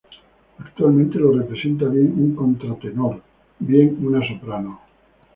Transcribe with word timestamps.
Actualmente 0.57 1.19
lo 1.19 1.31
representa 1.37 1.85
bien 1.85 2.11
un 2.17 2.35
contratenor, 2.35 3.21
bien 3.59 3.99
una 4.03 4.27
soprano. 4.27 4.81